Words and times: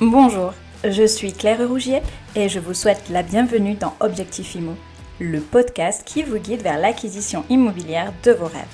Bonjour, 0.00 0.54
je 0.82 1.06
suis 1.06 1.34
Claire 1.34 1.68
Rougier 1.68 2.00
et 2.34 2.48
je 2.48 2.58
vous 2.58 2.72
souhaite 2.72 3.10
la 3.10 3.22
bienvenue 3.22 3.74
dans 3.74 3.94
Objectif 4.00 4.54
Immo, 4.54 4.72
le 5.18 5.40
podcast 5.40 6.04
qui 6.06 6.22
vous 6.22 6.38
guide 6.38 6.62
vers 6.62 6.78
l'acquisition 6.78 7.44
immobilière 7.50 8.14
de 8.22 8.30
vos 8.30 8.46
rêves. 8.46 8.64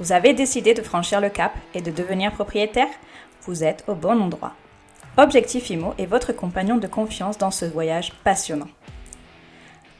Vous 0.00 0.10
avez 0.10 0.34
décidé 0.34 0.74
de 0.74 0.82
franchir 0.82 1.20
le 1.20 1.28
cap 1.28 1.52
et 1.74 1.80
de 1.80 1.92
devenir 1.92 2.32
propriétaire? 2.32 2.88
Vous 3.42 3.62
êtes 3.62 3.84
au 3.86 3.94
bon 3.94 4.20
endroit. 4.20 4.54
Objectif 5.16 5.70
Immo 5.70 5.94
est 5.96 6.06
votre 6.06 6.32
compagnon 6.32 6.76
de 6.76 6.88
confiance 6.88 7.38
dans 7.38 7.52
ce 7.52 7.64
voyage 7.64 8.12
passionnant. 8.24 8.70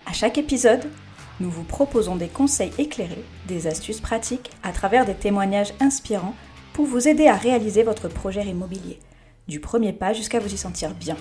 À 0.07 0.13
chaque 0.13 0.39
épisode, 0.39 0.91
nous 1.39 1.51
vous 1.51 1.63
proposons 1.63 2.17
des 2.17 2.27
conseils 2.27 2.73
éclairés, 2.79 3.25
des 3.47 3.69
astuces 3.69 4.01
pratiques 4.01 4.51
à 4.65 4.73
travers 4.73 5.07
des 5.07 5.15
témoignages 5.15 5.73
inspirants 5.79 6.35
pour 6.73 6.87
vous 6.87 7.07
aider 7.07 7.29
à 7.29 7.37
réaliser 7.37 7.85
votre 7.85 8.09
projet 8.09 8.45
immobilier 8.45 8.99
du 9.49 9.61
premier 9.61 9.93
pas 9.93 10.13
jusqu'à 10.13 10.41
vous 10.41 10.53
y 10.53 10.57
sentir 10.57 10.95
bien. 10.95 11.17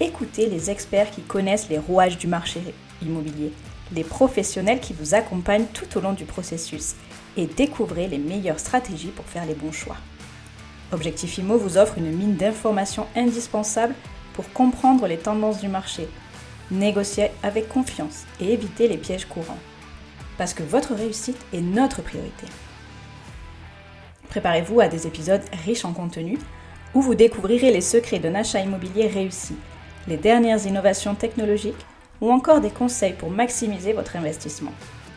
Écoutez 0.00 0.46
les 0.46 0.70
experts 0.70 1.10
qui 1.10 1.22
connaissent 1.22 1.68
les 1.68 1.78
rouages 1.78 2.18
du 2.18 2.26
marché 2.26 2.60
immobilier, 3.02 3.52
les 3.92 4.04
professionnels 4.04 4.80
qui 4.80 4.92
vous 4.92 5.14
accompagnent 5.14 5.66
tout 5.66 5.98
au 5.98 6.00
long 6.00 6.12
du 6.12 6.24
processus 6.24 6.94
et 7.36 7.46
découvrez 7.46 8.08
les 8.08 8.18
meilleures 8.18 8.60
stratégies 8.60 9.08
pour 9.08 9.26
faire 9.26 9.46
les 9.46 9.54
bons 9.54 9.72
choix. 9.72 9.96
Objectif 10.92 11.38
Imo 11.38 11.56
vous 11.56 11.78
offre 11.78 11.98
une 11.98 12.10
mine 12.10 12.36
d'informations 12.36 13.06
indispensables 13.14 13.94
pour 14.32 14.52
comprendre 14.52 15.06
les 15.06 15.18
tendances 15.18 15.60
du 15.60 15.68
marché, 15.68 16.08
négocier 16.70 17.28
avec 17.42 17.68
confiance 17.68 18.24
et 18.40 18.52
éviter 18.52 18.88
les 18.88 18.96
pièges 18.96 19.26
courants. 19.26 19.58
Parce 20.38 20.54
que 20.54 20.62
votre 20.62 20.94
réussite 20.94 21.40
est 21.52 21.60
notre 21.60 22.02
priorité. 22.02 22.46
Préparez-vous 24.30 24.80
à 24.80 24.88
des 24.88 25.06
épisodes 25.06 25.42
riches 25.64 25.84
en 25.84 25.92
contenu 25.92 26.38
où 26.94 27.02
vous 27.02 27.14
découvrirez 27.14 27.70
les 27.70 27.80
secrets 27.80 28.18
d'un 28.18 28.34
achat 28.34 28.60
immobilier 28.60 29.06
réussi, 29.06 29.54
les 30.08 30.16
dernières 30.16 30.66
innovations 30.66 31.14
technologiques 31.14 31.86
ou 32.20 32.30
encore 32.30 32.60
des 32.60 32.70
conseils 32.70 33.14
pour 33.14 33.30
maximiser 33.30 33.92
votre 33.92 34.16
investissement. 34.16 34.72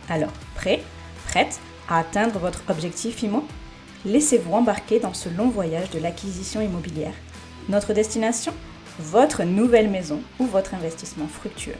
Alors, 0.09 0.33
prêt 0.55 0.81
Prête 1.27 1.59
à 1.89 1.99
atteindre 1.99 2.37
votre 2.39 2.63
objectif 2.69 3.23
IMO 3.23 3.45
Laissez-vous 4.05 4.53
embarquer 4.53 4.99
dans 4.99 5.13
ce 5.13 5.29
long 5.29 5.47
voyage 5.47 5.89
de 5.89 5.99
l'acquisition 5.99 6.61
immobilière. 6.61 7.13
Notre 7.69 7.93
destination? 7.93 8.53
Votre 8.99 9.43
nouvelle 9.43 9.89
maison 9.89 10.21
ou 10.39 10.45
votre 10.45 10.75
investissement 10.75 11.27
fructueux. 11.27 11.77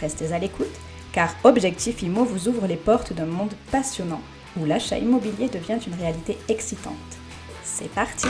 Restez 0.00 0.32
à 0.32 0.38
l'écoute 0.38 0.66
car 1.12 1.34
Objectif 1.44 2.02
IMO 2.02 2.24
vous 2.24 2.48
ouvre 2.48 2.66
les 2.66 2.76
portes 2.76 3.14
d'un 3.14 3.26
monde 3.26 3.54
passionnant 3.72 4.20
où 4.60 4.66
l'achat 4.66 4.98
immobilier 4.98 5.48
devient 5.48 5.78
une 5.86 5.94
réalité 5.94 6.36
excitante. 6.48 6.92
C'est 7.64 7.90
parti 7.90 8.28